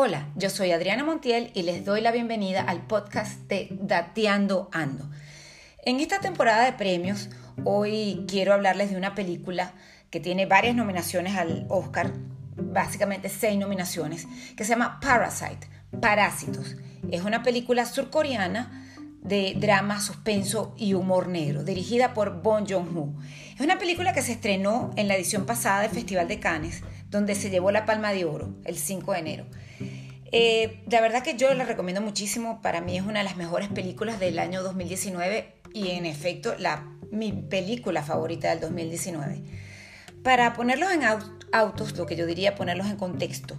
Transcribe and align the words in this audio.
Hola, 0.00 0.28
yo 0.36 0.48
soy 0.48 0.70
Adriana 0.70 1.02
Montiel 1.02 1.50
y 1.54 1.62
les 1.62 1.84
doy 1.84 2.00
la 2.00 2.12
bienvenida 2.12 2.62
al 2.62 2.86
podcast 2.86 3.36
de 3.48 3.66
Dateando 3.72 4.70
Ando. 4.70 5.10
En 5.84 5.98
esta 5.98 6.20
temporada 6.20 6.64
de 6.66 6.74
premios, 6.74 7.30
hoy 7.64 8.24
quiero 8.28 8.54
hablarles 8.54 8.92
de 8.92 8.96
una 8.96 9.16
película 9.16 9.72
que 10.10 10.20
tiene 10.20 10.46
varias 10.46 10.76
nominaciones 10.76 11.34
al 11.34 11.66
Oscar, 11.68 12.12
básicamente 12.54 13.28
seis 13.28 13.58
nominaciones, 13.58 14.28
que 14.56 14.62
se 14.62 14.70
llama 14.70 15.00
Parasite, 15.00 15.66
Parásitos. 16.00 16.76
Es 17.10 17.22
una 17.22 17.42
película 17.42 17.84
surcoreana 17.84 18.87
de 19.22 19.54
drama, 19.58 20.00
suspenso 20.00 20.74
y 20.76 20.94
humor 20.94 21.28
negro, 21.28 21.64
dirigida 21.64 22.14
por 22.14 22.42
Bong 22.42 22.66
Joon-ho. 22.68 23.14
Es 23.54 23.60
una 23.60 23.78
película 23.78 24.12
que 24.12 24.22
se 24.22 24.32
estrenó 24.32 24.92
en 24.96 25.08
la 25.08 25.16
edición 25.16 25.46
pasada 25.46 25.82
del 25.82 25.90
Festival 25.90 26.28
de 26.28 26.38
Cannes, 26.38 26.82
donde 27.10 27.34
se 27.34 27.50
llevó 27.50 27.70
la 27.70 27.86
Palma 27.86 28.12
de 28.12 28.24
Oro 28.24 28.54
el 28.64 28.76
5 28.76 29.12
de 29.12 29.18
enero. 29.18 29.46
Eh, 30.30 30.82
la 30.90 31.00
verdad 31.00 31.22
que 31.22 31.36
yo 31.36 31.52
la 31.54 31.64
recomiendo 31.64 32.02
muchísimo, 32.02 32.60
para 32.60 32.80
mí 32.80 32.96
es 32.96 33.02
una 33.02 33.20
de 33.20 33.24
las 33.24 33.36
mejores 33.36 33.68
películas 33.68 34.20
del 34.20 34.38
año 34.38 34.62
2019 34.62 35.54
y 35.72 35.90
en 35.90 36.06
efecto 36.06 36.54
la, 36.58 36.86
mi 37.10 37.32
película 37.32 38.02
favorita 38.02 38.50
del 38.50 38.60
2019. 38.60 39.42
Para 40.22 40.52
ponerlos 40.52 40.92
en 40.92 41.02
autos, 41.52 41.96
lo 41.96 42.04
que 42.04 42.16
yo 42.16 42.26
diría 42.26 42.54
ponerlos 42.54 42.88
en 42.88 42.96
contexto, 42.96 43.58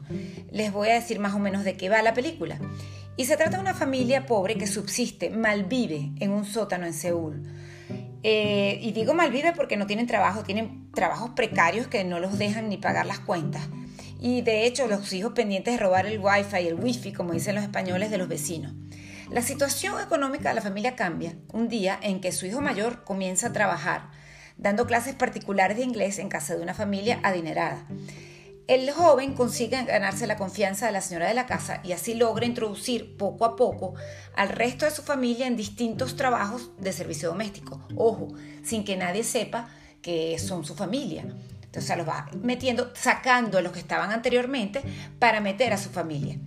les 0.52 0.72
voy 0.72 0.90
a 0.90 0.94
decir 0.94 1.20
más 1.20 1.34
o 1.34 1.40
menos 1.40 1.64
de 1.64 1.76
qué 1.76 1.90
va 1.90 2.02
la 2.02 2.14
película. 2.14 2.60
Y 3.20 3.26
se 3.26 3.36
trata 3.36 3.58
de 3.58 3.62
una 3.64 3.74
familia 3.74 4.26
pobre 4.26 4.56
que 4.56 4.66
subsiste, 4.66 5.30
malvive 5.30 6.14
en 6.22 6.32
un 6.32 6.46
sótano 6.46 6.86
en 6.86 6.94
Seúl. 6.94 7.44
Eh, 8.24 8.80
y 8.82 8.94
digo 8.94 9.14
malvive 9.14 9.52
porque 9.52 9.76
no 9.76 9.86
tienen 9.88 10.08
trabajo, 10.08 10.44
tienen 10.44 10.90
trabajos 10.94 11.32
precarios 11.32 11.88
que 11.88 12.06
no 12.06 12.22
los 12.22 12.38
dejan 12.38 12.70
ni 12.70 12.78
pagar 12.78 13.06
las 13.06 13.20
cuentas 13.20 13.68
y 14.22 14.40
de 14.42 14.66
hecho 14.66 14.88
los 14.88 15.12
hijos 15.12 15.34
pendientes 15.34 15.74
de 15.74 15.84
robar 15.84 16.06
el 16.06 16.18
wifi 16.18 16.60
y 16.62 16.68
el 16.68 16.76
wifi, 16.76 17.12
como 17.12 17.34
dicen 17.34 17.56
los 17.56 17.66
españoles, 17.66 18.10
de 18.10 18.20
los 18.20 18.30
vecinos. 18.30 18.72
La 19.30 19.42
situación 19.42 20.02
económica 20.02 20.48
de 20.48 20.56
la 20.56 20.62
familia 20.62 20.96
cambia 20.96 21.36
un 21.52 21.68
día 21.68 22.00
en 22.02 22.22
que 22.22 22.32
su 22.32 22.46
hijo 22.46 22.62
mayor 22.62 23.04
comienza 23.04 23.48
a 23.48 23.54
trabajar, 23.54 24.12
dando 24.56 24.88
clases 24.88 25.14
particulares 25.16 25.76
de 25.76 25.84
inglés 25.84 26.20
en 26.20 26.30
casa 26.30 26.56
de 26.56 26.62
una 26.62 26.74
familia 26.74 27.20
adinerada. 27.22 27.86
El 28.70 28.92
joven 28.92 29.34
consigue 29.34 29.84
ganarse 29.84 30.28
la 30.28 30.38
confianza 30.38 30.86
de 30.86 30.92
la 30.92 31.02
señora 31.02 31.28
de 31.28 31.34
la 31.34 31.48
casa 31.48 31.82
y 31.84 31.92
así 31.92 32.14
logra 32.14 32.46
introducir 32.46 33.18
poco 33.18 33.46
a 33.46 33.56
poco 33.56 33.96
al 34.36 34.50
resto 34.50 34.86
de 34.86 34.92
su 34.92 35.02
familia 35.02 35.48
en 35.48 35.58
distintos 35.58 36.16
trabajos 36.16 36.70
de 36.78 36.94
servicio 36.94 37.30
doméstico. 37.30 37.82
Ojo, 37.96 38.28
sin 38.64 38.84
que 38.84 38.96
nadie 38.96 39.24
sepa 39.24 39.70
que 40.04 40.38
son 40.38 40.66
su 40.66 40.76
familia. 40.76 41.26
Entonces 41.64 41.98
los 41.98 42.08
va 42.08 42.30
metiendo, 42.44 42.92
sacando 42.94 43.58
a 43.58 43.64
los 43.64 43.72
que 43.72 43.80
estaban 43.80 44.12
anteriormente 44.12 44.84
para 45.18 45.42
meter 45.42 45.74
a 45.74 45.80
su 45.80 45.90
familia. 45.90 46.38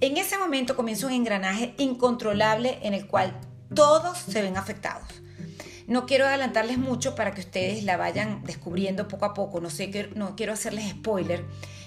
En 0.00 0.16
ese 0.16 0.38
momento 0.38 0.76
comienza 0.76 1.08
un 1.08 1.12
engranaje 1.12 1.74
incontrolable 1.78 2.78
en 2.82 2.94
el 2.94 3.08
cual 3.08 3.36
todos 3.74 4.16
se 4.18 4.42
ven 4.42 4.56
afectados. 4.56 5.08
No 5.86 6.06
quiero 6.06 6.26
adelantarles 6.26 6.78
mucho 6.78 7.14
para 7.14 7.34
que 7.34 7.40
ustedes 7.40 7.84
la 7.84 7.96
vayan 7.96 8.42
descubriendo 8.44 9.06
poco 9.08 9.26
a 9.26 9.34
poco, 9.34 9.60
no, 9.60 9.70
sé, 9.70 10.10
no 10.14 10.34
quiero 10.36 10.52
hacerles 10.52 10.90
spoiler, 10.90 11.44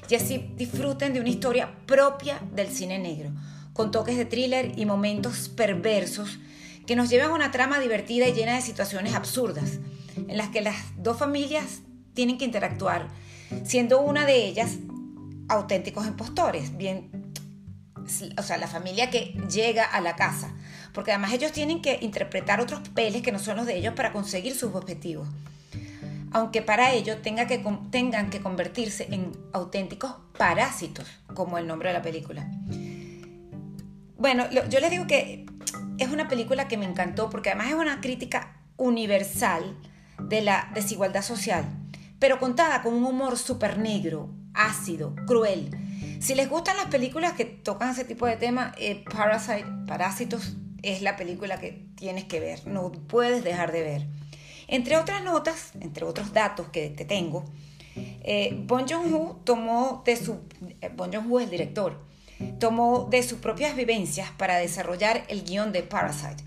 y 0.09 0.15
así 0.15 0.51
disfruten 0.55 1.13
de 1.13 1.19
una 1.19 1.29
historia 1.29 1.75
propia 1.85 2.39
del 2.53 2.67
cine 2.67 2.99
negro, 2.99 3.31
con 3.73 3.91
toques 3.91 4.17
de 4.17 4.25
thriller 4.25 4.77
y 4.77 4.85
momentos 4.85 5.49
perversos 5.49 6.39
que 6.85 6.95
nos 6.95 7.09
llevan 7.09 7.31
a 7.31 7.35
una 7.35 7.51
trama 7.51 7.79
divertida 7.79 8.27
y 8.27 8.33
llena 8.33 8.55
de 8.55 8.61
situaciones 8.61 9.13
absurdas, 9.13 9.79
en 10.15 10.37
las 10.37 10.49
que 10.49 10.61
las 10.61 10.75
dos 10.97 11.17
familias 11.17 11.81
tienen 12.13 12.37
que 12.37 12.45
interactuar, 12.45 13.09
siendo 13.63 14.01
una 14.01 14.25
de 14.25 14.45
ellas 14.45 14.77
auténticos 15.49 16.07
impostores, 16.07 16.77
bien, 16.77 17.33
o 18.37 18.41
sea, 18.41 18.57
la 18.57 18.67
familia 18.67 19.09
que 19.09 19.35
llega 19.49 19.83
a 19.83 20.01
la 20.01 20.15
casa, 20.15 20.53
porque 20.97 21.11
además 21.11 21.31
ellos 21.31 21.51
tienen 21.51 21.79
que 21.79 21.99
interpretar 22.01 22.59
otros 22.59 22.79
papeles 22.79 23.21
que 23.21 23.31
no 23.31 23.37
son 23.37 23.57
los 23.57 23.67
de 23.67 23.77
ellos 23.77 23.93
para 23.93 24.11
conseguir 24.11 24.55
sus 24.55 24.73
objetivos, 24.73 25.27
aunque 26.31 26.63
para 26.63 26.91
ello 26.91 27.17
tengan 27.19 27.47
que 27.47 28.41
convertirse 28.41 29.07
en 29.11 29.31
auténticos 29.53 30.15
parásitos, 30.35 31.05
como 31.35 31.59
el 31.59 31.67
nombre 31.67 31.89
de 31.89 31.93
la 31.93 32.01
película. 32.01 32.49
Bueno, 34.17 34.49
yo 34.49 34.79
les 34.79 34.89
digo 34.89 35.05
que 35.05 35.45
es 35.99 36.09
una 36.09 36.27
película 36.27 36.67
que 36.67 36.77
me 36.77 36.85
encantó 36.85 37.29
porque 37.29 37.49
además 37.51 37.67
es 37.67 37.75
una 37.75 38.01
crítica 38.01 38.57
universal 38.77 39.77
de 40.19 40.41
la 40.41 40.71
desigualdad 40.73 41.21
social 41.21 41.63
pero 42.17 42.39
contada 42.39 42.81
con 42.81 42.95
un 42.95 43.05
humor 43.05 43.37
súper 43.37 43.77
negro, 43.77 44.31
ácido, 44.55 45.13
cruel. 45.27 45.69
Si 46.19 46.33
les 46.33 46.49
gustan 46.49 46.75
las 46.77 46.87
películas 46.87 47.33
que 47.33 47.45
tocan 47.45 47.91
ese 47.91 48.05
tipo 48.05 48.25
de 48.25 48.37
tema, 48.37 48.73
eh, 48.79 49.05
Parasite, 49.11 49.67
Parásitos, 49.85 50.57
es 50.91 51.01
la 51.01 51.15
película 51.15 51.59
que 51.59 51.85
tienes 51.95 52.25
que 52.25 52.39
ver, 52.39 52.65
no 52.67 52.91
puedes 52.91 53.43
dejar 53.43 53.71
de 53.71 53.81
ver. 53.81 54.07
Entre 54.67 54.97
otras 54.97 55.23
notas, 55.23 55.71
entre 55.79 56.05
otros 56.05 56.33
datos 56.33 56.69
que 56.69 56.89
te 56.89 57.05
tengo, 57.05 57.45
eh, 57.95 58.55
Bong 58.65 58.85
Joon-ho 58.89 59.41
tomó 59.43 60.03
de 60.05 60.15
su... 60.15 60.39
Eh, 60.81 60.89
Bong 60.95 61.13
Joon-ho 61.13 61.39
es 61.39 61.45
el 61.45 61.51
director, 61.51 62.03
tomó 62.59 63.07
de 63.09 63.23
sus 63.23 63.39
propias 63.39 63.75
vivencias 63.75 64.29
para 64.37 64.57
desarrollar 64.57 65.23
el 65.29 65.43
guion 65.43 65.71
de 65.71 65.83
Parasite. 65.83 66.43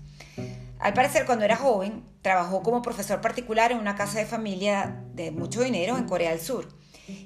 Al 0.79 0.93
parecer, 0.93 1.25
cuando 1.25 1.45
era 1.45 1.55
joven, 1.55 2.03
trabajó 2.21 2.63
como 2.63 2.81
profesor 2.81 3.21
particular 3.21 3.71
en 3.71 3.79
una 3.79 3.95
casa 3.95 4.19
de 4.19 4.25
familia 4.25 5.03
de 5.13 5.31
mucho 5.31 5.61
dinero 5.61 5.97
en 5.97 6.05
Corea 6.05 6.31
del 6.31 6.39
Sur. 6.39 6.67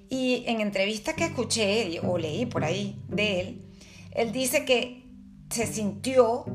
Y 0.09 0.43
en 0.47 0.61
entrevistas 0.61 1.15
que 1.15 1.25
escuché 1.25 1.99
o 2.03 2.17
leí 2.17 2.45
por 2.45 2.63
ahí 2.63 3.01
de 3.07 3.39
él, 3.39 3.65
él 4.11 4.31
dice 4.31 4.65
que 4.65 5.05
se 5.49 5.67
sintió 5.67 6.45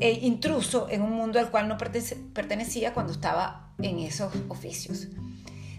eh, 0.00 0.18
intruso 0.22 0.88
en 0.90 1.02
un 1.02 1.12
mundo 1.12 1.38
al 1.38 1.50
cual 1.50 1.68
no 1.68 1.76
pertenecía 1.78 2.94
cuando 2.94 3.12
estaba 3.12 3.72
en 3.78 3.98
esos 4.00 4.32
oficios. 4.48 5.08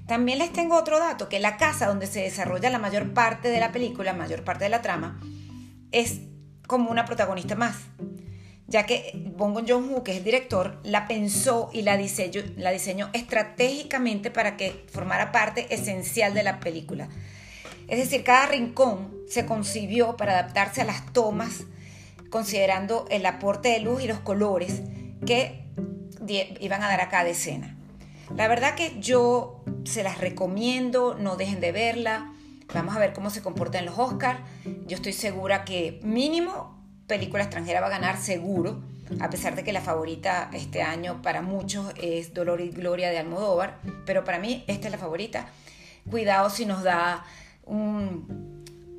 También 0.07 0.37
les 0.37 0.53
tengo 0.53 0.77
otro 0.77 0.99
dato, 0.99 1.29
que 1.29 1.39
la 1.39 1.57
casa 1.57 1.87
donde 1.87 2.07
se 2.07 2.21
desarrolla 2.21 2.69
la 2.69 2.77
mayor 2.77 3.13
parte 3.13 3.49
de 3.49 3.59
la 3.59 3.71
película, 3.71 4.11
la 4.11 4.17
mayor 4.17 4.43
parte 4.43 4.65
de 4.65 4.69
la 4.69 4.81
trama, 4.81 5.19
es 5.91 6.19
como 6.67 6.91
una 6.91 7.05
protagonista 7.05 7.55
más 7.55 7.75
ya 8.67 8.85
que 8.85 9.11
Bong 9.37 9.67
Joon-ho, 9.67 10.03
que 10.03 10.11
es 10.11 10.17
el 10.17 10.23
director, 10.23 10.79
la 10.83 11.07
pensó 11.07 11.69
y 11.71 11.83
la 11.83 11.97
diseñó, 11.97 12.41
la 12.57 12.71
diseñó 12.71 13.09
estratégicamente 13.13 14.31
para 14.31 14.57
que 14.57 14.85
formara 14.91 15.31
parte 15.31 15.73
esencial 15.73 16.33
de 16.33 16.43
la 16.43 16.59
película. 16.59 17.07
Es 17.87 17.99
decir, 17.99 18.23
cada 18.23 18.47
rincón 18.47 19.13
se 19.29 19.45
concibió 19.45 20.17
para 20.17 20.33
adaptarse 20.33 20.81
a 20.81 20.85
las 20.85 21.13
tomas, 21.13 21.65
considerando 22.35 23.05
el 23.09 23.25
aporte 23.25 23.69
de 23.69 23.79
luz 23.79 24.03
y 24.03 24.07
los 24.07 24.19
colores 24.19 24.81
que 25.25 25.63
iban 26.59 26.83
a 26.83 26.89
dar 26.89 26.99
a 26.99 27.07
cada 27.07 27.29
escena. 27.29 27.77
La 28.35 28.49
verdad 28.49 28.75
que 28.75 28.99
yo 28.99 29.63
se 29.85 30.03
las 30.03 30.17
recomiendo, 30.17 31.15
no 31.17 31.37
dejen 31.37 31.61
de 31.61 31.71
verla. 31.71 32.33
Vamos 32.73 32.93
a 32.93 32.99
ver 32.99 33.13
cómo 33.13 33.29
se 33.29 33.41
comporta 33.41 33.79
en 33.79 33.85
los 33.85 33.97
Oscars. 33.97 34.41
Yo 34.85 34.97
estoy 34.97 35.13
segura 35.13 35.63
que 35.63 36.01
mínimo 36.03 36.77
película 37.07 37.43
extranjera 37.43 37.79
va 37.79 37.87
a 37.87 37.91
ganar 37.91 38.17
seguro, 38.17 38.83
a 39.21 39.29
pesar 39.29 39.55
de 39.55 39.63
que 39.63 39.71
la 39.71 39.79
favorita 39.79 40.49
este 40.51 40.81
año 40.81 41.21
para 41.21 41.41
muchos 41.41 41.93
es 41.95 42.33
Dolor 42.33 42.59
y 42.59 42.67
Gloria 42.67 43.11
de 43.11 43.19
Almodóvar, 43.19 43.79
pero 44.05 44.25
para 44.25 44.39
mí 44.39 44.65
esta 44.67 44.89
es 44.89 44.91
la 44.91 44.97
favorita. 44.97 45.47
Cuidado 46.11 46.49
si 46.49 46.65
nos 46.65 46.83
da 46.83 47.23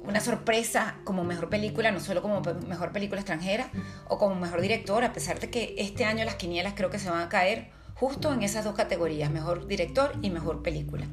una 0.06 0.20
sorpresa 0.20 0.96
como 1.04 1.24
mejor 1.24 1.48
película, 1.48 1.90
no 1.90 2.00
solo 2.00 2.22
como 2.22 2.40
mejor 2.66 2.92
película 2.92 3.20
extranjera 3.20 3.70
o 4.08 4.18
como 4.18 4.34
mejor 4.34 4.60
director, 4.60 5.04
a 5.04 5.12
pesar 5.12 5.40
de 5.40 5.50
que 5.50 5.74
este 5.78 6.04
año 6.04 6.24
las 6.24 6.36
quinielas 6.36 6.74
creo 6.76 6.90
que 6.90 6.98
se 6.98 7.10
van 7.10 7.20
a 7.20 7.28
caer 7.28 7.70
justo 7.94 8.32
en 8.32 8.42
esas 8.42 8.64
dos 8.64 8.74
categorías, 8.74 9.30
mejor 9.30 9.66
director 9.66 10.12
y 10.22 10.30
mejor 10.30 10.62
película. 10.62 11.06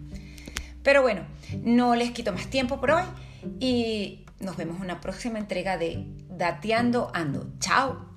Pero 0.84 1.02
bueno, 1.02 1.26
no 1.62 1.96
les 1.96 2.12
quito 2.12 2.34
más 2.34 2.48
tiempo 2.48 2.80
por 2.80 2.92
hoy 2.92 3.04
y 3.60 4.26
nos 4.40 4.58
vemos 4.58 4.78
en 4.78 4.84
una 4.84 5.02
próxima 5.02 5.40
entrega 5.40 5.78
de 5.78 6.06
Dateando 6.30 7.10
Ando. 7.14 7.54
Chao. 7.60 8.13